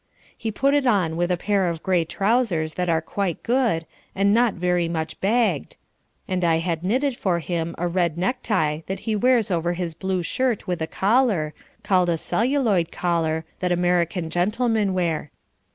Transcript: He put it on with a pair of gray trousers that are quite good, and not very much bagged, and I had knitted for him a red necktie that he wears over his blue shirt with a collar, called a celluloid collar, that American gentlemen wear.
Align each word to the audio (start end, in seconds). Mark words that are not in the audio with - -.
He 0.35 0.49
put 0.49 0.73
it 0.73 0.87
on 0.87 1.15
with 1.15 1.29
a 1.31 1.37
pair 1.37 1.67
of 1.69 1.83
gray 1.83 2.05
trousers 2.05 2.73
that 2.73 2.89
are 2.89 3.03
quite 3.03 3.43
good, 3.43 3.85
and 4.15 4.31
not 4.33 4.55
very 4.55 4.89
much 4.89 5.21
bagged, 5.21 5.75
and 6.27 6.43
I 6.43 6.57
had 6.57 6.83
knitted 6.83 7.15
for 7.15 7.37
him 7.37 7.75
a 7.77 7.87
red 7.87 8.17
necktie 8.17 8.81
that 8.87 9.01
he 9.01 9.15
wears 9.15 9.51
over 9.51 9.73
his 9.73 9.93
blue 9.93 10.23
shirt 10.23 10.65
with 10.65 10.81
a 10.81 10.87
collar, 10.87 11.53
called 11.83 12.09
a 12.09 12.17
celluloid 12.17 12.91
collar, 12.91 13.45
that 13.59 13.71
American 13.71 14.31
gentlemen 14.31 14.95
wear. 14.95 15.29